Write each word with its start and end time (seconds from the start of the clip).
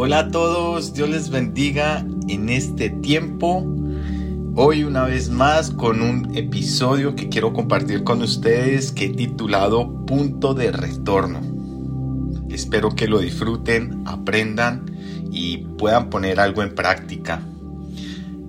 Hola 0.00 0.20
a 0.20 0.28
todos, 0.28 0.94
Dios 0.94 1.08
les 1.08 1.28
bendiga 1.28 2.06
en 2.28 2.50
este 2.50 2.88
tiempo. 2.88 3.66
Hoy 4.54 4.84
una 4.84 5.02
vez 5.02 5.28
más 5.28 5.72
con 5.72 6.02
un 6.02 6.36
episodio 6.36 7.16
que 7.16 7.28
quiero 7.28 7.52
compartir 7.52 8.04
con 8.04 8.22
ustedes 8.22 8.92
que 8.92 9.06
he 9.06 9.08
titulado 9.08 10.06
Punto 10.06 10.54
de 10.54 10.70
Retorno. 10.70 11.40
Espero 12.48 12.90
que 12.94 13.08
lo 13.08 13.18
disfruten, 13.18 14.04
aprendan 14.06 14.86
y 15.32 15.66
puedan 15.78 16.10
poner 16.10 16.38
algo 16.38 16.62
en 16.62 16.76
práctica. 16.76 17.42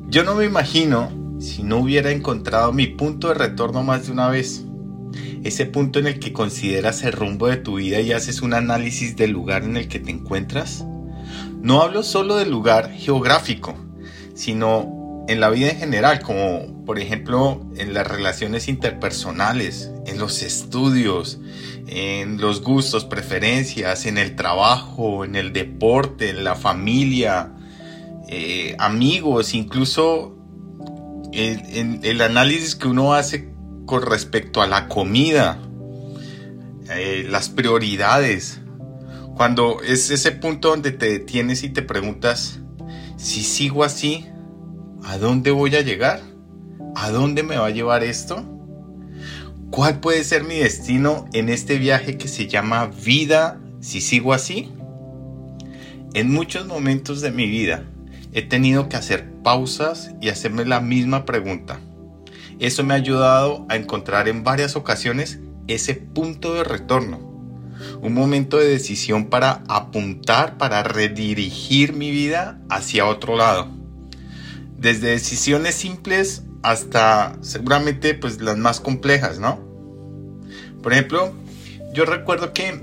Yo 0.07 0.23
no 0.23 0.35
me 0.35 0.45
imagino 0.45 1.09
si 1.39 1.63
no 1.63 1.77
hubiera 1.77 2.11
encontrado 2.11 2.73
mi 2.73 2.85
punto 2.85 3.29
de 3.29 3.33
retorno 3.33 3.81
más 3.81 4.05
de 4.05 4.11
una 4.11 4.29
vez. 4.29 4.65
Ese 5.43 5.65
punto 5.65 5.97
en 5.97 6.05
el 6.05 6.19
que 6.19 6.31
consideras 6.31 7.01
el 7.01 7.13
rumbo 7.13 7.47
de 7.47 7.57
tu 7.57 7.77
vida 7.77 7.99
y 8.01 8.11
haces 8.11 8.43
un 8.43 8.53
análisis 8.53 9.15
del 9.15 9.31
lugar 9.31 9.63
en 9.63 9.77
el 9.77 9.87
que 9.87 9.99
te 9.99 10.11
encuentras. 10.11 10.85
No 11.61 11.81
hablo 11.81 12.03
solo 12.03 12.37
del 12.37 12.49
lugar 12.49 12.91
geográfico, 12.91 13.75
sino 14.33 15.25
en 15.27 15.39
la 15.39 15.49
vida 15.49 15.69
en 15.69 15.77
general, 15.77 16.21
como 16.21 16.85
por 16.85 16.99
ejemplo 16.99 17.61
en 17.77 17.93
las 17.93 18.07
relaciones 18.07 18.67
interpersonales, 18.67 19.91
en 20.07 20.17
los 20.17 20.41
estudios, 20.41 21.39
en 21.87 22.39
los 22.41 22.61
gustos, 22.61 23.05
preferencias, 23.05 24.05
en 24.05 24.17
el 24.17 24.35
trabajo, 24.35 25.23
en 25.25 25.35
el 25.35 25.53
deporte, 25.53 26.29
en 26.29 26.43
la 26.43 26.55
familia, 26.55 27.51
eh, 28.27 28.75
amigos, 28.79 29.53
incluso 29.53 30.35
el, 31.33 31.99
el, 32.03 32.21
análisis 32.21 32.75
que 32.75 32.87
uno 32.87 33.13
hace 33.13 33.53
con 33.85 34.01
respecto 34.03 34.61
a 34.61 34.67
la 34.67 34.87
comida, 34.87 35.59
eh, 36.91 37.25
las 37.29 37.49
prioridades, 37.49 38.58
cuando 39.39 39.81
es 39.81 40.11
ese 40.11 40.33
punto 40.33 40.67
donde 40.67 40.91
te 40.91 41.09
detienes 41.09 41.63
y 41.63 41.69
te 41.69 41.81
preguntas, 41.81 42.59
si 43.15 43.41
sigo 43.41 43.85
así, 43.85 44.25
¿a 45.05 45.17
dónde 45.17 45.51
voy 45.51 45.73
a 45.77 45.81
llegar? 45.81 46.19
¿A 46.93 47.09
dónde 47.09 47.43
me 47.43 47.55
va 47.55 47.67
a 47.67 47.69
llevar 47.69 48.03
esto? 48.03 48.43
¿Cuál 49.71 50.01
puede 50.01 50.25
ser 50.25 50.43
mi 50.43 50.55
destino 50.55 51.23
en 51.31 51.47
este 51.47 51.77
viaje 51.77 52.17
que 52.17 52.27
se 52.27 52.47
llama 52.47 52.87
vida 52.87 53.61
si 53.79 54.01
sigo 54.01 54.33
así? 54.33 54.73
En 56.13 56.33
muchos 56.33 56.67
momentos 56.67 57.21
de 57.21 57.31
mi 57.31 57.47
vida 57.47 57.85
he 58.33 58.41
tenido 58.41 58.89
que 58.89 58.97
hacer 58.97 59.31
pausas 59.41 60.11
y 60.19 60.27
hacerme 60.27 60.65
la 60.65 60.81
misma 60.81 61.23
pregunta. 61.23 61.79
Eso 62.59 62.83
me 62.83 62.93
ha 62.93 62.97
ayudado 62.97 63.65
a 63.69 63.77
encontrar 63.77 64.27
en 64.27 64.43
varias 64.43 64.75
ocasiones 64.75 65.39
ese 65.69 65.95
punto 65.95 66.55
de 66.55 66.65
retorno. 66.65 67.28
Un 68.01 68.13
momento 68.13 68.57
de 68.57 68.67
decisión 68.67 69.25
para 69.25 69.63
apuntar, 69.67 70.57
para 70.57 70.83
redirigir 70.83 71.93
mi 71.93 72.11
vida 72.11 72.59
hacia 72.69 73.07
otro 73.07 73.35
lado. 73.35 73.67
Desde 74.77 75.09
decisiones 75.09 75.75
simples 75.75 76.43
hasta 76.63 77.37
seguramente 77.41 78.13
pues 78.13 78.41
las 78.41 78.57
más 78.57 78.79
complejas, 78.79 79.39
¿no? 79.39 79.59
Por 80.81 80.93
ejemplo, 80.93 81.33
yo 81.93 82.05
recuerdo 82.05 82.53
que 82.53 82.81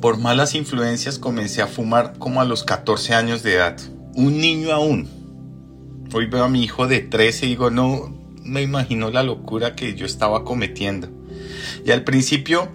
por 0.00 0.18
malas 0.18 0.54
influencias 0.54 1.18
comencé 1.18 1.60
a 1.60 1.66
fumar 1.66 2.14
como 2.18 2.40
a 2.40 2.44
los 2.44 2.64
14 2.64 3.14
años 3.14 3.42
de 3.42 3.54
edad 3.54 3.76
un 4.14 4.40
niño 4.40 4.72
aún. 4.72 5.08
Hoy 6.12 6.26
veo 6.26 6.44
a 6.44 6.48
mi 6.48 6.64
hijo 6.64 6.88
de 6.88 7.00
13 7.00 7.46
y 7.46 7.48
digo, 7.50 7.70
no 7.70 8.12
me 8.42 8.62
imagino 8.62 9.10
la 9.10 9.22
locura 9.22 9.76
que 9.76 9.94
yo 9.94 10.06
estaba 10.06 10.44
cometiendo. 10.44 11.08
Y 11.84 11.92
al 11.92 12.02
principio 12.02 12.68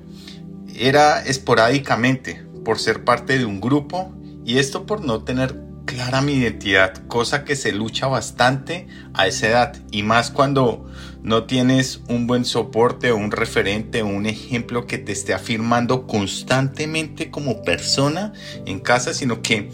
era 0.76 1.22
esporádicamente, 1.22 2.44
por 2.64 2.80
ser 2.80 3.04
parte 3.04 3.38
de 3.38 3.46
un 3.46 3.62
grupo, 3.62 4.14
y 4.46 4.58
esto 4.58 4.86
por 4.86 5.04
no 5.06 5.24
tener 5.24 5.60
clara 5.86 6.22
mi 6.22 6.34
identidad, 6.34 7.06
cosa 7.08 7.44
que 7.44 7.56
se 7.56 7.72
lucha 7.72 8.08
bastante 8.08 8.88
a 9.14 9.28
esa 9.28 9.48
edad, 9.48 9.76
y 9.92 10.04
más 10.04 10.32
cuando 10.32 10.86
no 11.22 11.46
tienes 11.46 12.02
un 12.08 12.28
buen 12.28 12.46
soporte 12.46 13.12
o 13.12 13.18
un 13.18 13.32
referente 13.32 14.02
o 14.02 14.08
un 14.08 14.26
ejemplo 14.26 14.88
que 14.88 14.98
te 14.98 15.12
esté 15.12 15.34
afirmando 15.34 16.08
constantemente 16.08 17.32
como 17.32 17.64
persona 17.64 18.34
en 18.66 18.80
casa, 18.80 19.14
sino 19.14 19.42
que 19.42 19.70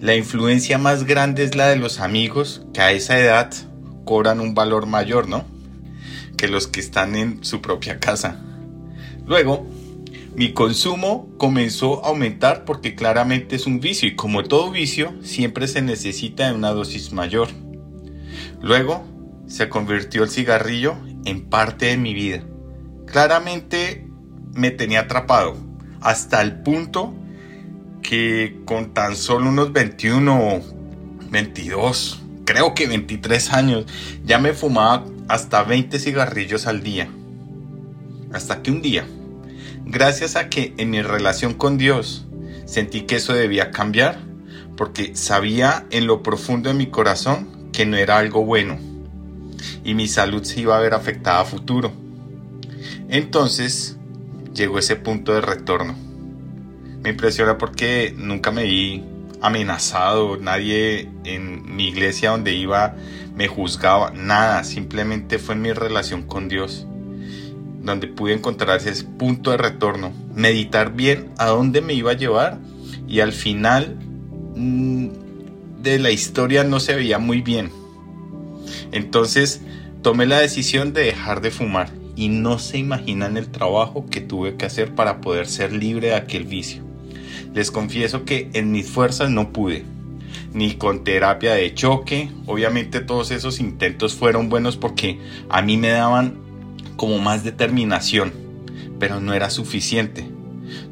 la 0.00 0.16
influencia 0.16 0.78
más 0.78 1.04
grande 1.04 1.44
es 1.44 1.54
la 1.54 1.68
de 1.68 1.76
los 1.76 2.00
amigos 2.00 2.62
que 2.74 2.80
a 2.80 2.92
esa 2.92 3.18
edad 3.18 3.52
cobran 4.04 4.40
un 4.40 4.54
valor 4.54 4.86
mayor, 4.86 5.28
¿no? 5.28 5.44
Que 6.36 6.48
los 6.48 6.66
que 6.66 6.80
están 6.80 7.14
en 7.14 7.44
su 7.44 7.62
propia 7.62 8.00
casa. 8.00 8.40
Luego, 9.26 9.66
mi 10.34 10.52
consumo 10.54 11.28
comenzó 11.36 12.04
a 12.04 12.08
aumentar 12.08 12.64
porque 12.64 12.94
claramente 12.94 13.56
es 13.56 13.66
un 13.66 13.80
vicio 13.80 14.08
y 14.08 14.16
como 14.16 14.44
todo 14.44 14.70
vicio 14.70 15.12
siempre 15.22 15.68
se 15.68 15.82
necesita 15.82 16.46
de 16.46 16.54
una 16.54 16.70
dosis 16.70 17.12
mayor. 17.12 17.48
Luego 18.62 19.04
se 19.46 19.68
convirtió 19.68 20.22
el 20.22 20.30
cigarrillo 20.30 20.96
en 21.26 21.42
parte 21.50 21.86
de 21.86 21.98
mi 21.98 22.14
vida. 22.14 22.42
Claramente 23.06 24.08
me 24.54 24.70
tenía 24.70 25.00
atrapado 25.00 25.56
hasta 26.00 26.40
el 26.40 26.62
punto 26.62 27.14
que 28.00 28.60
con 28.64 28.94
tan 28.94 29.16
solo 29.16 29.50
unos 29.50 29.72
21, 29.72 30.60
22, 31.30 32.22
creo 32.44 32.74
que 32.74 32.86
23 32.86 33.52
años, 33.52 33.86
ya 34.24 34.38
me 34.38 34.54
fumaba 34.54 35.04
hasta 35.28 35.62
20 35.62 35.98
cigarrillos 35.98 36.66
al 36.66 36.82
día. 36.82 37.08
Hasta 38.32 38.62
que 38.62 38.70
un 38.70 38.80
día, 38.80 39.06
gracias 39.84 40.36
a 40.36 40.48
que 40.48 40.74
en 40.76 40.90
mi 40.90 41.02
relación 41.02 41.54
con 41.54 41.78
Dios 41.78 42.26
sentí 42.64 43.02
que 43.02 43.16
eso 43.16 43.32
debía 43.32 43.70
cambiar, 43.70 44.18
porque 44.76 45.14
sabía 45.16 45.86
en 45.90 46.06
lo 46.06 46.22
profundo 46.22 46.68
de 46.68 46.74
mi 46.74 46.86
corazón 46.86 47.70
que 47.72 47.86
no 47.86 47.96
era 47.96 48.18
algo 48.18 48.44
bueno 48.44 48.78
y 49.84 49.94
mi 49.94 50.08
salud 50.08 50.42
se 50.42 50.60
iba 50.60 50.76
a 50.76 50.80
ver 50.80 50.94
afectada 50.94 51.40
a 51.40 51.44
futuro. 51.44 51.92
Entonces 53.08 53.96
llegó 54.54 54.78
ese 54.78 54.96
punto 54.96 55.32
de 55.32 55.40
retorno 55.40 56.12
me 57.02 57.10
impresiona 57.10 57.58
porque 57.58 58.14
nunca 58.16 58.50
me 58.50 58.64
vi 58.64 59.04
amenazado, 59.40 60.36
nadie 60.36 61.08
en 61.24 61.74
mi 61.74 61.88
iglesia 61.88 62.30
donde 62.30 62.52
iba 62.52 62.94
me 63.34 63.48
juzgaba, 63.48 64.12
nada, 64.12 64.62
simplemente 64.62 65.38
fue 65.38 65.56
mi 65.56 65.72
relación 65.72 66.22
con 66.22 66.48
Dios 66.48 66.86
donde 67.82 68.06
pude 68.06 68.34
encontrar 68.34 68.78
ese 68.78 69.04
punto 69.04 69.50
de 69.50 69.56
retorno, 69.56 70.12
meditar 70.34 70.94
bien 70.94 71.30
a 71.38 71.46
dónde 71.46 71.80
me 71.80 71.94
iba 71.94 72.12
a 72.12 72.16
llevar 72.16 72.58
y 73.08 73.20
al 73.20 73.32
final 73.32 73.96
mm, 74.54 75.08
de 75.82 75.98
la 75.98 76.10
historia 76.10 76.64
no 76.64 76.80
se 76.80 76.94
veía 76.94 77.18
muy 77.18 77.42
bien. 77.42 77.70
Entonces 78.92 79.62
tomé 80.02 80.26
la 80.26 80.38
decisión 80.38 80.92
de 80.92 81.02
dejar 81.02 81.40
de 81.40 81.50
fumar 81.50 81.90
y 82.14 82.28
no 82.28 82.58
se 82.58 82.78
imaginan 82.78 83.36
el 83.36 83.48
trabajo 83.48 84.06
que 84.06 84.20
tuve 84.20 84.56
que 84.56 84.66
hacer 84.66 84.94
para 84.94 85.20
poder 85.20 85.46
ser 85.46 85.72
libre 85.72 86.08
de 86.08 86.14
aquel 86.14 86.44
vicio. 86.44 86.82
Les 87.54 87.70
confieso 87.70 88.24
que 88.24 88.50
en 88.54 88.70
mis 88.70 88.88
fuerzas 88.88 89.30
no 89.30 89.52
pude, 89.52 89.84
ni 90.52 90.74
con 90.74 91.04
terapia 91.04 91.54
de 91.54 91.74
choque. 91.74 92.30
Obviamente 92.46 93.00
todos 93.00 93.30
esos 93.30 93.60
intentos 93.60 94.14
fueron 94.14 94.48
buenos 94.48 94.76
porque 94.76 95.18
a 95.48 95.62
mí 95.62 95.76
me 95.76 95.88
daban 95.88 96.41
como 97.02 97.18
más 97.18 97.42
determinación, 97.42 98.32
pero 99.00 99.20
no 99.20 99.34
era 99.34 99.50
suficiente. 99.50 100.24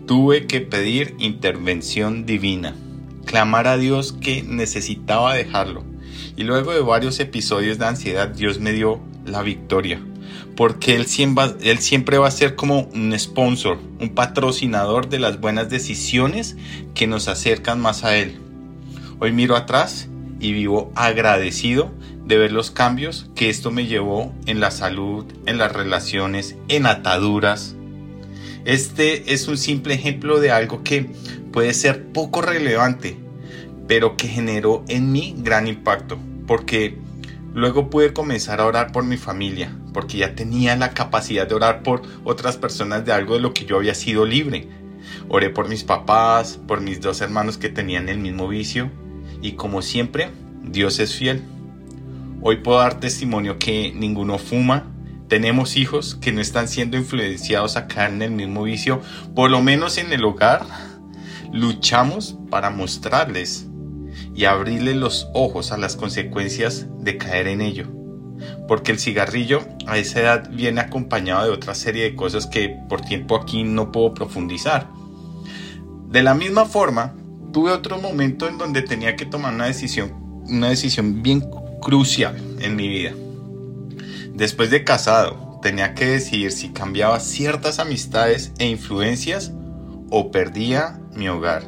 Tuve 0.09 0.49
que 0.49 0.61
pedir 0.61 1.15
intervención 1.21 2.27
divina, 2.27 2.75
clamar 3.27 3.69
a 3.69 3.77
Dios 3.77 4.13
que 4.21 4.43
necesitaba 4.43 5.35
dejarlo. 5.35 5.85
Y 6.37 6.43
luego 6.43 6.73
de 6.73 6.81
varios 6.81 7.21
episodios 7.21 7.79
de 7.79 7.87
ansiedad, 7.87 8.27
Dios 8.27 8.59
me 8.59 8.73
dio 8.73 8.99
la 9.25 9.43
victoria 9.43 10.03
porque 10.57 10.97
él 10.97 11.07
siempre, 11.07 12.19
va 12.19 12.27
a 12.27 12.33
ser 12.33 12.57
como 12.57 12.89
un 12.93 13.17
sponsor, 13.17 13.79
un 14.01 14.09
patrocinador 14.09 15.09
de 15.09 15.21
las 15.21 15.41
buenas 15.41 15.71
decisiones 15.71 16.57
que 16.93 17.07
nos 17.07 17.29
acercan 17.29 17.81
más 17.81 18.03
a 18.03 18.17
Él. 18.17 18.41
Hoy 19.21 19.31
miro 19.31 19.55
atrás 19.55 20.09
y 20.41 20.53
vivo 20.53 20.91
agradecido 20.97 21.93
de 22.31 22.39
ver 22.39 22.53
los 22.53 22.71
cambios 22.71 23.29
que 23.35 23.51
esto 23.51 23.71
me 23.71 23.87
llevó 23.87 24.33
en 24.47 24.61
la 24.61 24.71
salud, 24.71 25.27
en 25.45 25.59
las 25.59 25.73
relaciones, 25.73 26.57
en 26.69 26.87
ataduras. 26.87 27.77
Este 28.65 29.35
es 29.35 29.49
un 29.49 29.59
simple 29.59 29.93
ejemplo 29.93 30.41
de 30.41 30.51
algo 30.51 30.83
que 30.83 31.11
puede 31.53 31.75
ser 31.75 32.07
poco 32.13 32.41
relevante, 32.41 33.19
pero 33.87 34.17
que 34.17 34.29
generó 34.29 34.83
en 34.89 35.13
mí 35.13 35.35
gran 35.39 35.67
impacto, 35.67 36.19
porque 36.47 36.97
Luego 37.53 37.91
pude 37.91 38.13
comenzar 38.13 38.61
a 38.61 38.67
orar 38.67 38.93
por 38.93 39.05
mi 39.05 39.17
familia, 39.17 39.77
porque 39.93 40.19
ya 40.19 40.37
tenía 40.37 40.77
la 40.77 40.95
capacidad 40.95 41.49
de 41.49 41.57
orar 41.57 41.83
por 41.83 42.03
otras 42.23 42.57
personas 42.57 43.05
de 43.05 43.13
algo 43.13 43.35
de 43.35 43.41
lo 43.41 43.53
que 43.53 43.65
yo 43.65 43.77
había 43.77 43.95
sido 43.95 44.25
libre. 44.25 44.69
Oré 45.29 45.51
por 45.51 45.69
mis 45.69 45.83
papás, 45.83 46.61
por 46.69 46.81
mis 46.81 47.01
dos 47.01 47.21
hermanos 47.21 47.59
que 47.59 47.69
tenían 47.69 48.09
el 48.09 48.19
mismo 48.19 48.47
vicio, 48.47 48.89
y 49.43 49.53
como 49.53 49.83
siempre, 49.83 50.31
Dios 50.63 51.01
es 51.01 51.17
fiel. 51.17 51.43
Hoy 52.43 52.57
puedo 52.57 52.79
dar 52.79 53.01
testimonio 53.01 53.59
que 53.59 53.93
ninguno 53.95 54.39
fuma, 54.39 54.87
tenemos 55.29 55.77
hijos 55.77 56.15
que 56.15 56.33
no 56.33 56.41
están 56.41 56.69
siendo 56.69 56.97
influenciados 56.97 57.77
acá 57.77 58.09
en 58.09 58.23
el 58.23 58.31
mismo 58.31 58.63
vicio, 58.63 59.03
por 59.35 59.51
lo 59.51 59.61
menos 59.61 59.99
en 59.99 60.11
el 60.11 60.25
hogar, 60.25 60.65
luchamos 61.53 62.39
para 62.51 62.71
mostrarles 62.71 63.67
y 64.35 64.47
abrirle 64.47 64.95
los 64.95 65.29
ojos 65.35 65.71
a 65.71 65.77
las 65.77 65.97
consecuencias 65.97 66.87
de 67.01 67.19
caer 67.19 67.47
en 67.47 67.61
ello. 67.61 67.89
Porque 68.67 68.93
el 68.93 68.99
cigarrillo 68.99 69.61
a 69.87 69.99
esa 69.99 70.21
edad 70.21 70.51
viene 70.51 70.81
acompañado 70.81 71.45
de 71.45 71.51
otra 71.51 71.75
serie 71.75 72.05
de 72.05 72.17
cosas 72.17 72.47
que 72.47 72.75
por 72.89 73.03
tiempo 73.03 73.37
aquí 73.37 73.65
no 73.65 73.93
puedo 73.93 74.15
profundizar. 74.15 74.89
De 76.09 76.23
la 76.23 76.33
misma 76.33 76.65
forma, 76.65 77.15
tuve 77.53 77.71
otro 77.71 77.99
momento 77.99 78.49
en 78.49 78.57
donde 78.57 78.81
tenía 78.81 79.15
que 79.15 79.27
tomar 79.27 79.53
una 79.53 79.67
decisión, 79.67 80.15
una 80.49 80.71
decisión 80.71 81.23
bien 81.23 81.43
crucial 81.81 82.37
en 82.61 82.77
mi 82.77 82.89
vida. 82.89 83.13
Después 84.35 84.71
de 84.71 84.85
casado, 84.85 85.59
tenía 85.63 85.95
que 85.95 86.07
decidir 86.07 86.53
si 86.53 86.71
cambiaba 86.71 87.21
ciertas 87.21 87.79
amistades 87.79 88.53
e 88.59 88.67
influencias 88.67 89.53
o 90.11 90.31
perdía 90.31 91.01
mi 91.15 91.29
hogar. 91.29 91.65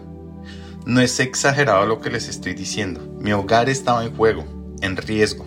No 0.86 1.00
es 1.00 1.20
exagerado 1.20 1.86
lo 1.86 2.00
que 2.00 2.10
les 2.10 2.28
estoy 2.28 2.54
diciendo. 2.54 3.00
Mi 3.20 3.32
hogar 3.32 3.68
estaba 3.68 4.04
en 4.04 4.16
juego, 4.16 4.44
en 4.80 4.96
riesgo. 4.96 5.46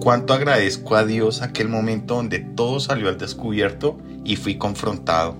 Cuánto 0.00 0.34
agradezco 0.34 0.94
a 0.94 1.04
Dios 1.04 1.42
aquel 1.42 1.68
momento 1.68 2.14
donde 2.14 2.38
todo 2.40 2.78
salió 2.80 3.08
al 3.08 3.18
descubierto 3.18 3.98
y 4.24 4.36
fui 4.36 4.58
confrontado. 4.58 5.36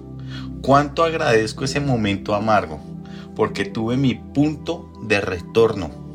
Cuánto 0.63 1.05
agradezco 1.05 1.65
ese 1.65 1.79
momento 1.79 2.35
amargo, 2.35 2.81
porque 3.37 3.65
tuve 3.65 3.97
mi 3.97 4.15
punto 4.15 4.91
de 5.03 5.21
retorno. 5.21 6.06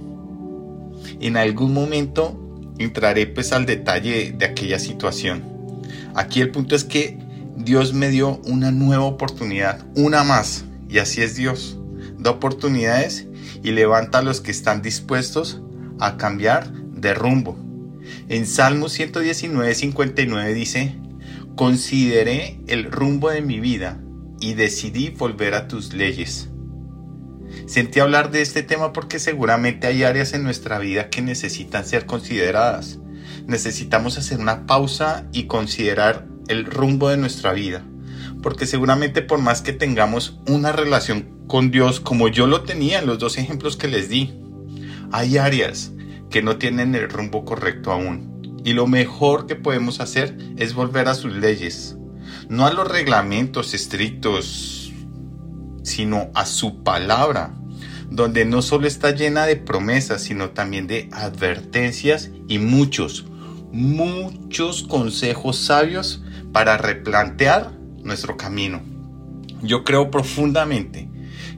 En 1.21 1.37
algún 1.37 1.73
momento 1.73 2.37
entraré 2.79 3.27
pues 3.27 3.51
al 3.53 3.65
detalle 3.65 4.33
de 4.35 4.45
aquella 4.45 4.79
situación. 4.79 5.43
Aquí 6.15 6.41
el 6.41 6.49
punto 6.51 6.75
es 6.75 6.83
que 6.83 7.17
Dios 7.55 7.93
me 7.93 8.09
dio 8.09 8.41
una 8.45 8.71
nueva 8.71 9.03
oportunidad, 9.03 9.85
una 9.95 10.23
más, 10.23 10.65
y 10.89 10.97
así 10.97 11.21
es 11.21 11.35
Dios. 11.35 11.77
Da 12.17 12.31
oportunidades 12.31 13.27
y 13.63 13.71
levanta 13.71 14.19
a 14.19 14.23
los 14.23 14.41
que 14.41 14.51
están 14.51 14.81
dispuestos 14.81 15.61
a 15.99 16.17
cambiar 16.17 16.71
de 16.71 17.13
rumbo. 17.13 17.57
En 18.27 18.47
Salmo 18.47 18.89
119, 18.89 19.75
59 19.75 20.53
dice, 20.53 20.95
Consideré 21.55 22.59
el 22.67 22.91
rumbo 22.91 23.29
de 23.29 23.41
mi 23.41 23.59
vida 23.59 24.01
y 24.39 24.55
decidí 24.55 25.09
volver 25.09 25.53
a 25.53 25.67
tus 25.67 25.93
leyes. 25.93 26.50
Sentí 27.71 28.01
hablar 28.01 28.31
de 28.31 28.41
este 28.41 28.63
tema 28.63 28.91
porque 28.91 29.17
seguramente 29.17 29.87
hay 29.87 30.03
áreas 30.03 30.33
en 30.33 30.43
nuestra 30.43 30.77
vida 30.77 31.09
que 31.09 31.21
necesitan 31.21 31.85
ser 31.85 32.05
consideradas. 32.05 32.99
Necesitamos 33.47 34.17
hacer 34.17 34.41
una 34.41 34.65
pausa 34.65 35.25
y 35.31 35.45
considerar 35.45 36.27
el 36.49 36.65
rumbo 36.65 37.07
de 37.07 37.15
nuestra 37.15 37.53
vida. 37.53 37.85
Porque 38.43 38.65
seguramente 38.65 39.21
por 39.21 39.39
más 39.39 39.61
que 39.61 39.71
tengamos 39.71 40.37
una 40.49 40.73
relación 40.73 41.45
con 41.47 41.71
Dios 41.71 42.01
como 42.01 42.27
yo 42.27 42.45
lo 42.45 42.63
tenía 42.63 42.99
en 42.99 43.05
los 43.05 43.19
dos 43.19 43.37
ejemplos 43.37 43.77
que 43.77 43.87
les 43.87 44.09
di, 44.09 44.37
hay 45.13 45.37
áreas 45.37 45.93
que 46.29 46.41
no 46.41 46.57
tienen 46.57 46.93
el 46.93 47.07
rumbo 47.07 47.45
correcto 47.45 47.93
aún. 47.93 48.59
Y 48.65 48.73
lo 48.73 48.85
mejor 48.85 49.47
que 49.47 49.55
podemos 49.55 50.01
hacer 50.01 50.37
es 50.57 50.73
volver 50.73 51.07
a 51.07 51.15
sus 51.15 51.31
leyes, 51.31 51.95
no 52.49 52.67
a 52.67 52.73
los 52.73 52.85
reglamentos 52.85 53.73
estrictos, 53.73 54.91
sino 55.83 56.31
a 56.35 56.45
su 56.45 56.83
palabra, 56.83 57.60
donde 58.11 58.43
no 58.43 58.61
solo 58.61 58.87
está 58.87 59.11
llena 59.11 59.45
de 59.45 59.55
promesas, 59.55 60.21
sino 60.21 60.49
también 60.49 60.85
de 60.85 61.09
advertencias 61.13 62.29
y 62.49 62.59
muchos, 62.59 63.25
muchos 63.71 64.83
consejos 64.83 65.57
sabios 65.57 66.21
para 66.51 66.77
replantear 66.77 67.71
nuestro 68.03 68.35
camino. 68.35 68.81
Yo 69.63 69.85
creo 69.85 70.11
profundamente 70.11 71.09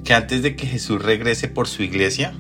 que 0.04 0.14
antes 0.14 0.44
de 0.44 0.56
que 0.56 0.68
Jesús 0.68 1.02
regrese 1.02 1.48
por 1.48 1.68
su 1.68 1.82
iglesia, 1.82 2.36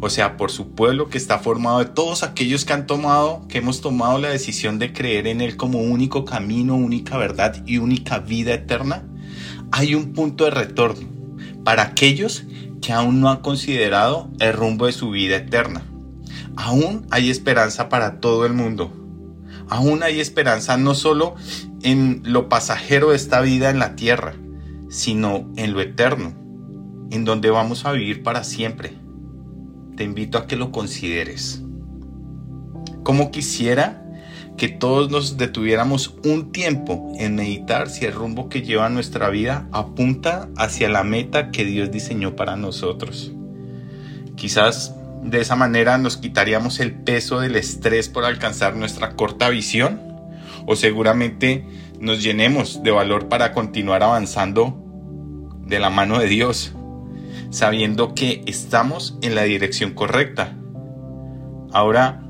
o 0.00 0.08
sea, 0.08 0.38
por 0.38 0.50
su 0.50 0.70
pueblo 0.70 1.10
que 1.10 1.18
está 1.18 1.38
formado 1.38 1.80
de 1.80 1.86
todos 1.86 2.22
aquellos 2.22 2.64
que 2.64 2.72
han 2.72 2.86
tomado, 2.86 3.46
que 3.48 3.58
hemos 3.58 3.82
tomado 3.82 4.18
la 4.18 4.30
decisión 4.30 4.78
de 4.78 4.94
creer 4.94 5.26
en 5.26 5.42
Él 5.42 5.58
como 5.58 5.80
único 5.80 6.24
camino, 6.24 6.76
única 6.76 7.18
verdad 7.18 7.62
y 7.66 7.76
única 7.76 8.20
vida 8.20 8.54
eterna, 8.54 9.04
hay 9.70 9.94
un 9.94 10.14
punto 10.14 10.44
de 10.44 10.50
retorno 10.50 11.08
para 11.62 11.82
aquellos 11.82 12.44
que 12.84 12.92
aún 12.92 13.20
no 13.20 13.30
han 13.30 13.40
considerado 13.40 14.28
el 14.40 14.52
rumbo 14.52 14.86
de 14.86 14.92
su 14.92 15.10
vida 15.10 15.36
eterna. 15.36 15.82
Aún 16.56 17.06
hay 17.10 17.30
esperanza 17.30 17.88
para 17.88 18.20
todo 18.20 18.44
el 18.46 18.52
mundo. 18.52 18.92
Aún 19.68 20.02
hay 20.02 20.20
esperanza 20.20 20.76
no 20.76 20.94
solo 20.94 21.34
en 21.82 22.22
lo 22.24 22.48
pasajero 22.48 23.10
de 23.10 23.16
esta 23.16 23.40
vida 23.40 23.70
en 23.70 23.78
la 23.78 23.96
tierra, 23.96 24.34
sino 24.90 25.50
en 25.56 25.72
lo 25.72 25.80
eterno, 25.80 26.34
en 27.10 27.24
donde 27.24 27.50
vamos 27.50 27.86
a 27.86 27.92
vivir 27.92 28.22
para 28.22 28.44
siempre 28.44 29.04
te 29.96 30.04
invito 30.04 30.38
a 30.38 30.46
que 30.46 30.56
lo 30.56 30.72
consideres. 30.72 31.62
Como 33.02 33.30
quisiera 33.30 34.03
que 34.56 34.68
todos 34.68 35.10
nos 35.10 35.36
detuviéramos 35.36 36.14
un 36.24 36.52
tiempo 36.52 37.12
en 37.18 37.34
meditar 37.34 37.90
si 37.90 38.04
el 38.04 38.12
rumbo 38.12 38.48
que 38.48 38.62
lleva 38.62 38.88
nuestra 38.88 39.28
vida 39.30 39.68
apunta 39.72 40.48
hacia 40.56 40.88
la 40.88 41.02
meta 41.02 41.50
que 41.50 41.64
Dios 41.64 41.90
diseñó 41.90 42.36
para 42.36 42.56
nosotros. 42.56 43.32
Quizás 44.36 44.94
de 45.22 45.40
esa 45.40 45.56
manera 45.56 45.98
nos 45.98 46.16
quitaríamos 46.16 46.80
el 46.80 46.92
peso 46.92 47.40
del 47.40 47.56
estrés 47.56 48.08
por 48.08 48.24
alcanzar 48.24 48.76
nuestra 48.76 49.16
corta 49.16 49.48
visión 49.48 50.00
o 50.66 50.76
seguramente 50.76 51.66
nos 51.98 52.22
llenemos 52.22 52.82
de 52.82 52.90
valor 52.90 53.28
para 53.28 53.52
continuar 53.52 54.02
avanzando 54.02 54.80
de 55.66 55.80
la 55.80 55.90
mano 55.90 56.18
de 56.18 56.26
Dios 56.26 56.74
sabiendo 57.54 58.14
que 58.14 58.42
estamos 58.46 59.16
en 59.22 59.36
la 59.36 59.44
dirección 59.44 59.92
correcta. 59.92 60.56
Ahora, 61.72 62.23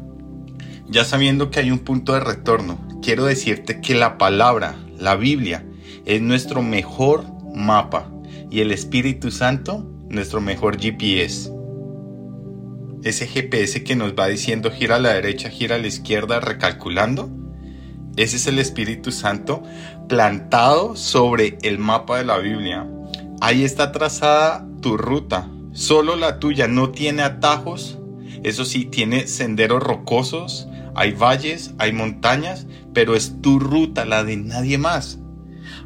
ya 0.89 1.05
sabiendo 1.05 1.51
que 1.51 1.61
hay 1.61 1.71
un 1.71 1.81
punto 1.81 2.13
de 2.13 2.21
retorno, 2.21 2.79
quiero 3.03 3.25
decirte 3.25 3.81
que 3.81 3.95
la 3.95 4.19
palabra, 4.19 4.77
la 4.99 5.17
Biblia, 5.17 5.65
es 6.05 6.21
nuestro 6.21 6.63
mejor 6.63 7.25
mapa 7.55 8.11
y 8.51 8.61
el 8.61 8.73
Espíritu 8.73 9.31
Santo 9.31 9.87
nuestro 10.09 10.41
mejor 10.41 10.79
GPS. 10.79 11.53
Ese 13.03 13.27
GPS 13.27 13.85
que 13.85 13.97
nos 13.97 14.15
va 14.15 14.29
diciendo 14.29 14.71
gira 14.71 14.97
a 14.97 15.01
la 15.01 15.13
derecha, 15.13 15.51
gira 15.51 15.77
a 15.77 15.79
la 15.79 15.87
izquierda, 15.87 16.41
recalculando. 16.41 17.29
Ese 18.17 18.37
es 18.37 18.47
el 18.47 18.59
Espíritu 18.59 19.13
Santo 19.13 19.63
plantado 20.09 20.97
sobre 20.97 21.59
el 21.63 21.79
mapa 21.79 22.19
de 22.19 22.25
la 22.25 22.39
Biblia. 22.39 22.89
Ahí 23.41 23.65
está 23.65 23.93
trazada 23.93 24.67
tu 24.81 24.97
ruta, 24.97 25.51
solo 25.73 26.17
la 26.17 26.39
tuya, 26.39 26.69
no 26.69 26.91
tiene 26.91 27.23
atajos, 27.23 27.99
eso 28.43 28.65
sí, 28.65 28.85
tiene 28.85 29.27
senderos 29.27 29.83
rocosos, 29.83 30.69
hay 30.95 31.13
valles, 31.13 31.75
hay 31.79 31.93
montañas, 31.93 32.67
pero 32.93 33.15
es 33.15 33.41
tu 33.41 33.59
ruta, 33.59 34.05
la 34.05 34.25
de 34.25 34.37
nadie 34.37 34.79
más. 34.79 35.19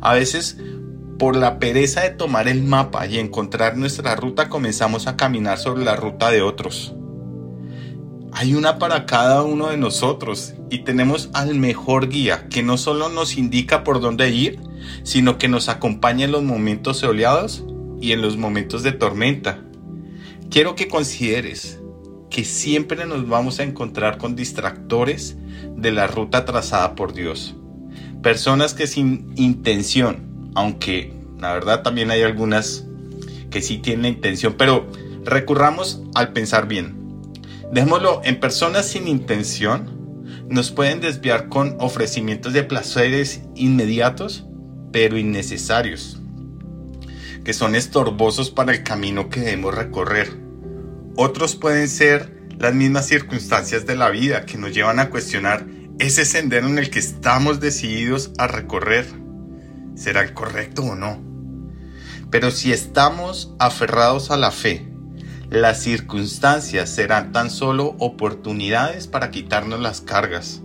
A 0.00 0.15
veces, 0.15 0.59
por 1.19 1.37
la 1.37 1.59
pereza 1.59 2.03
de 2.03 2.11
tomar 2.11 2.49
el 2.49 2.62
mapa 2.62 3.07
y 3.07 3.19
encontrar 3.19 3.77
nuestra 3.77 4.15
ruta, 4.17 4.49
comenzamos 4.49 5.07
a 5.07 5.17
caminar 5.17 5.59
sobre 5.59 5.85
la 5.85 5.97
ruta 5.97 6.31
de 6.31 6.43
otros. 6.43 6.95
Hay 8.33 8.55
una 8.55 8.79
para 8.79 9.07
cada 9.07 9.43
uno 9.43 9.69
de 9.69 9.79
nosotros 9.79 10.55
y 10.71 10.81
tenemos 10.81 11.31
al 11.33 11.55
mejor 11.55 12.09
guía 12.09 12.49
que 12.49 12.62
no 12.62 12.77
solo 12.77 13.09
nos 13.09 13.37
indica 13.37 13.83
por 13.85 14.00
dónde 14.00 14.31
ir, 14.31 14.61
sino 15.03 15.38
que 15.38 15.49
nos 15.49 15.69
acompaña 15.69 16.27
en 16.27 16.33
los 16.33 16.43
momentos 16.43 16.99
soleados 16.99 17.65
y 18.00 18.12
en 18.12 18.23
los 18.23 18.37
momentos 18.37 18.83
de 18.83 18.93
tormenta. 18.93 19.61
Quiero 20.50 20.77
que 20.77 20.88
consideres 20.88 21.77
que 22.30 22.44
siempre 22.44 23.06
nos 23.06 23.28
vamos 23.28 23.61
a 23.61 23.62
encontrar 23.62 24.18
con 24.18 24.37
distractores 24.37 25.37
de 25.76 25.92
la 25.92 26.06
ruta 26.06 26.44
trazada 26.44 26.94
por 26.94 27.12
Dios. 27.12 27.54
Personas 28.23 28.75
que 28.75 28.87
sin 28.87 29.32
intención, 29.37 30.50
aunque 30.54 31.12
la 31.38 31.52
verdad 31.52 31.82
también 31.82 32.11
hay 32.11 32.23
algunas 32.23 32.85
que 33.50 33.62
sí 33.62 33.78
tienen 33.78 34.14
intención, 34.14 34.54
pero 34.58 34.87
recurramos 35.25 36.02
al 36.14 36.32
pensar 36.32 36.68
bien. 36.68 36.97
Dejémoslo 37.73 38.20
en 38.25 38.40
personas 38.40 38.87
sin 38.87 39.08
intención, 39.08 39.97
nos 40.49 40.70
pueden 40.70 41.00
desviar 41.00 41.49
con 41.49 41.76
ofrecimientos 41.78 42.52
de 42.52 42.64
placeres 42.64 43.42
inmediatos, 43.54 44.47
pero 44.92 45.18
innecesarios 45.18 46.18
que 47.49 47.54
son 47.54 47.75
estorbosos 47.75 48.50
para 48.50 48.73
el 48.73 48.82
camino 48.82 49.30
que 49.30 49.40
debemos 49.40 49.75
recorrer. 49.75 50.48
Otros 51.20 51.56
pueden 51.56 51.88
ser 51.88 52.46
las 52.60 52.72
mismas 52.76 53.08
circunstancias 53.08 53.84
de 53.87 53.96
la 53.96 54.08
vida 54.08 54.46
que 54.46 54.56
nos 54.56 54.72
llevan 54.72 55.00
a 55.00 55.10
cuestionar 55.10 55.66
ese 55.98 56.25
sendero 56.25 56.68
en 56.68 56.78
el 56.78 56.90
que 56.90 57.00
estamos 57.00 57.58
decididos 57.58 58.30
a 58.38 58.46
recorrer. 58.46 59.04
¿Será 59.96 60.22
el 60.22 60.32
correcto 60.32 60.82
o 60.84 60.94
no? 60.94 61.20
Pero 62.30 62.52
si 62.52 62.72
estamos 62.72 63.52
aferrados 63.58 64.30
a 64.30 64.37
la 64.37 64.52
fe, 64.52 64.87
las 65.50 65.82
circunstancias 65.82 66.88
serán 66.88 67.32
tan 67.32 67.50
solo 67.50 67.96
oportunidades 67.98 69.08
para 69.08 69.32
quitarnos 69.32 69.80
las 69.80 70.00
cargas, 70.00 70.62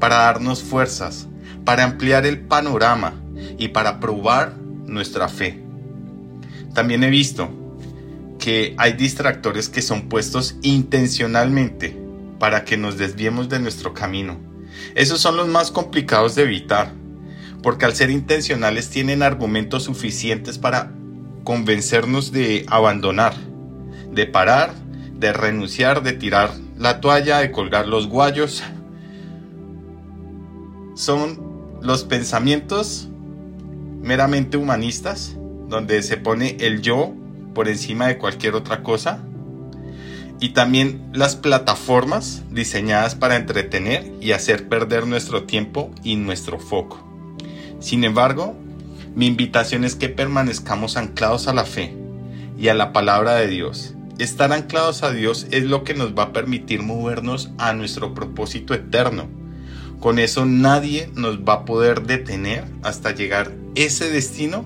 para 0.00 0.16
darnos 0.16 0.62
fuerzas, 0.62 1.28
para 1.66 1.84
ampliar 1.84 2.24
el 2.24 2.40
panorama 2.40 3.12
y 3.58 3.68
para 3.68 4.00
probar 4.00 4.56
nuestra 4.86 5.28
fe. 5.28 5.62
También 6.72 7.04
he 7.04 7.10
visto 7.10 7.61
porque 8.42 8.74
hay 8.76 8.94
distractores 8.94 9.68
que 9.68 9.82
son 9.82 10.08
puestos 10.08 10.56
intencionalmente 10.62 11.96
para 12.40 12.64
que 12.64 12.76
nos 12.76 12.98
desviemos 12.98 13.48
de 13.48 13.60
nuestro 13.60 13.94
camino. 13.94 14.36
Esos 14.96 15.20
son 15.20 15.36
los 15.36 15.46
más 15.46 15.70
complicados 15.70 16.34
de 16.34 16.42
evitar, 16.42 16.92
porque 17.62 17.84
al 17.84 17.94
ser 17.94 18.10
intencionales 18.10 18.90
tienen 18.90 19.22
argumentos 19.22 19.84
suficientes 19.84 20.58
para 20.58 20.90
convencernos 21.44 22.32
de 22.32 22.66
abandonar, 22.66 23.32
de 24.10 24.26
parar, 24.26 24.74
de 25.14 25.32
renunciar, 25.32 26.02
de 26.02 26.12
tirar 26.12 26.50
la 26.76 27.00
toalla, 27.00 27.38
de 27.38 27.52
colgar 27.52 27.86
los 27.86 28.08
guayos. 28.08 28.64
Son 30.96 31.78
los 31.80 32.02
pensamientos 32.02 33.08
meramente 34.02 34.56
humanistas, 34.56 35.36
donde 35.68 36.02
se 36.02 36.16
pone 36.16 36.56
el 36.58 36.82
yo 36.82 37.14
por 37.54 37.68
encima 37.68 38.06
de 38.08 38.18
cualquier 38.18 38.54
otra 38.54 38.82
cosa. 38.82 39.22
Y 40.40 40.50
también 40.50 41.08
las 41.12 41.36
plataformas 41.36 42.42
diseñadas 42.50 43.14
para 43.14 43.36
entretener 43.36 44.12
y 44.20 44.32
hacer 44.32 44.68
perder 44.68 45.06
nuestro 45.06 45.44
tiempo 45.44 45.90
y 46.02 46.16
nuestro 46.16 46.58
foco. 46.58 47.06
Sin 47.78 48.04
embargo, 48.04 48.56
mi 49.14 49.26
invitación 49.26 49.84
es 49.84 49.94
que 49.94 50.08
permanezcamos 50.08 50.96
anclados 50.96 51.46
a 51.46 51.52
la 51.52 51.64
fe 51.64 51.94
y 52.58 52.68
a 52.68 52.74
la 52.74 52.92
palabra 52.92 53.34
de 53.34 53.46
Dios. 53.48 53.94
Estar 54.18 54.52
anclados 54.52 55.02
a 55.02 55.12
Dios 55.12 55.46
es 55.50 55.64
lo 55.64 55.84
que 55.84 55.94
nos 55.94 56.16
va 56.16 56.24
a 56.24 56.32
permitir 56.32 56.82
movernos 56.82 57.50
a 57.58 57.72
nuestro 57.72 58.14
propósito 58.14 58.72
eterno. 58.74 59.28
Con 60.00 60.18
eso 60.18 60.46
nadie 60.46 61.10
nos 61.14 61.40
va 61.40 61.54
a 61.54 61.64
poder 61.64 62.02
detener 62.02 62.64
hasta 62.82 63.14
llegar 63.14 63.52
ese 63.74 64.10
destino 64.10 64.64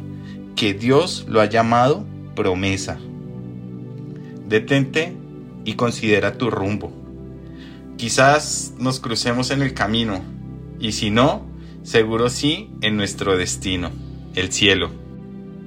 que 0.56 0.74
Dios 0.74 1.26
lo 1.28 1.40
ha 1.40 1.46
llamado 1.46 2.04
promesa. 2.36 3.00
Detente 4.48 5.16
y 5.64 5.74
considera 5.74 6.38
tu 6.38 6.48
rumbo. 6.50 6.92
Quizás 7.96 8.74
nos 8.78 9.00
crucemos 9.00 9.50
en 9.50 9.62
el 9.62 9.74
camino 9.74 10.22
y 10.78 10.92
si 10.92 11.10
no, 11.10 11.44
seguro 11.82 12.30
sí 12.30 12.70
en 12.80 12.96
nuestro 12.96 13.36
destino, 13.36 13.90
el 14.36 14.52
cielo. 14.52 14.90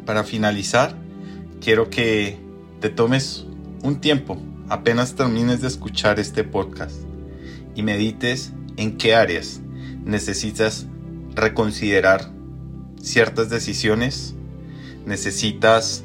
Para 0.06 0.24
finalizar, 0.24 0.96
quiero 1.60 1.90
que 1.90 2.38
te 2.80 2.90
tomes 2.90 3.46
un 3.84 4.00
tiempo 4.00 4.42
apenas 4.70 5.16
termines 5.16 5.62
de 5.62 5.68
escuchar 5.68 6.20
este 6.20 6.44
podcast 6.44 6.96
y 7.76 7.84
medites 7.84 8.54
en 8.78 8.98
qué 8.98 9.16
áreas 9.16 9.62
necesitas 10.06 10.86
reconsiderar 11.36 12.32
ciertas 13.02 13.50
decisiones, 13.50 14.36
necesitas 15.06 16.04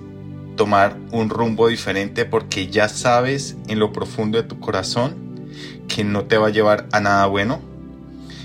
tomar 0.57 0.99
un 1.11 1.31
rumbo 1.31 1.69
diferente 1.69 2.25
porque 2.25 2.69
ya 2.69 2.89
sabes 2.89 3.57
en 3.69 3.79
lo 3.79 3.93
profundo 3.93 4.41
de 4.41 4.49
tu 4.49 4.61
corazón 4.61 5.15
que 5.89 6.05
no 6.05 6.25
te 6.25 6.39
va 6.39 6.49
a 6.49 6.51
llevar 6.51 6.89
a 6.93 7.01
nada 7.01 7.27
bueno 7.27 7.61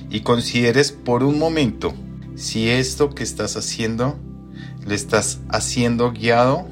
y 0.09 0.21
consideres 0.21 0.91
por 0.91 1.23
un 1.23 1.37
momento 1.37 1.93
si 2.35 2.69
esto 2.69 3.09
que 3.13 3.23
estás 3.23 3.57
haciendo 3.57 4.17
le 4.87 4.95
estás 4.95 5.39
haciendo 5.49 6.11
guiado 6.11 6.65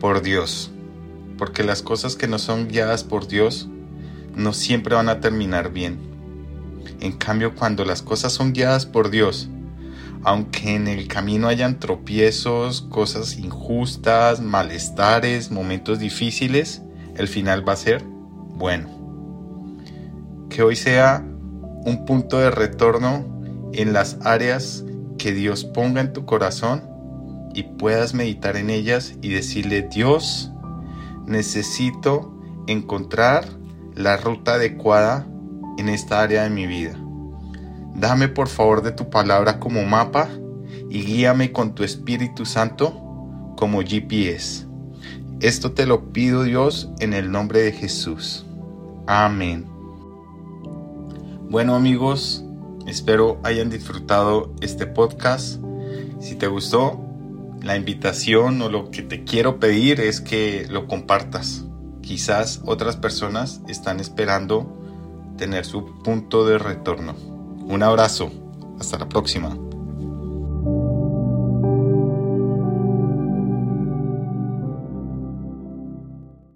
por 0.00 0.22
Dios. 0.22 0.70
Porque 1.36 1.62
las 1.62 1.82
cosas 1.82 2.16
que 2.16 2.26
no 2.26 2.38
son 2.38 2.68
guiadas 2.68 3.04
por 3.04 3.28
Dios 3.28 3.68
no 4.34 4.52
siempre 4.52 4.94
van 4.94 5.08
a 5.08 5.20
terminar 5.20 5.72
bien. 5.72 5.98
En 7.00 7.12
cambio, 7.12 7.54
cuando 7.54 7.84
las 7.84 8.02
cosas 8.02 8.32
son 8.32 8.52
guiadas 8.52 8.86
por 8.86 9.10
Dios, 9.10 9.48
aunque 10.28 10.74
en 10.74 10.88
el 10.88 11.08
camino 11.08 11.48
hayan 11.48 11.78
tropiezos, 11.78 12.82
cosas 12.82 13.38
injustas, 13.38 14.42
malestares, 14.42 15.50
momentos 15.50 15.98
difíciles, 15.98 16.82
el 17.16 17.28
final 17.28 17.66
va 17.66 17.72
a 17.72 17.76
ser 17.76 18.04
bueno. 18.04 18.90
Que 20.50 20.62
hoy 20.62 20.76
sea 20.76 21.24
un 21.86 22.04
punto 22.04 22.38
de 22.40 22.50
retorno 22.50 23.24
en 23.72 23.94
las 23.94 24.18
áreas 24.22 24.84
que 25.16 25.32
Dios 25.32 25.64
ponga 25.64 26.02
en 26.02 26.12
tu 26.12 26.26
corazón 26.26 26.82
y 27.54 27.62
puedas 27.62 28.12
meditar 28.12 28.58
en 28.58 28.68
ellas 28.68 29.14
y 29.22 29.30
decirle, 29.30 29.88
Dios, 29.90 30.52
necesito 31.26 32.38
encontrar 32.66 33.46
la 33.94 34.18
ruta 34.18 34.56
adecuada 34.56 35.26
en 35.78 35.88
esta 35.88 36.20
área 36.20 36.42
de 36.42 36.50
mi 36.50 36.66
vida. 36.66 37.00
Dame 37.98 38.28
por 38.28 38.46
favor 38.46 38.82
de 38.82 38.92
tu 38.92 39.10
palabra 39.10 39.58
como 39.58 39.82
mapa 39.82 40.28
y 40.88 41.02
guíame 41.02 41.50
con 41.50 41.74
tu 41.74 41.82
Espíritu 41.82 42.46
Santo 42.46 42.92
como 43.56 43.82
GPS. 43.82 44.68
Esto 45.40 45.72
te 45.72 45.84
lo 45.84 46.12
pido 46.12 46.44
Dios 46.44 46.90
en 47.00 47.12
el 47.12 47.32
nombre 47.32 47.60
de 47.60 47.72
Jesús. 47.72 48.46
Amén. 49.08 49.66
Bueno 51.50 51.74
amigos, 51.74 52.44
espero 52.86 53.40
hayan 53.42 53.68
disfrutado 53.68 54.54
este 54.60 54.86
podcast. 54.86 55.60
Si 56.20 56.36
te 56.36 56.46
gustó, 56.46 57.00
la 57.62 57.76
invitación 57.76 58.62
o 58.62 58.68
lo 58.68 58.92
que 58.92 59.02
te 59.02 59.24
quiero 59.24 59.58
pedir 59.58 60.00
es 60.00 60.20
que 60.20 60.68
lo 60.70 60.86
compartas. 60.86 61.64
Quizás 62.00 62.60
otras 62.64 62.94
personas 62.94 63.60
están 63.66 63.98
esperando 63.98 64.72
tener 65.36 65.64
su 65.64 66.00
punto 66.04 66.46
de 66.46 66.58
retorno. 66.58 67.27
Un 67.68 67.82
abrazo. 67.82 68.30
Hasta 68.80 68.98
la 68.98 69.08
próxima. 69.08 69.54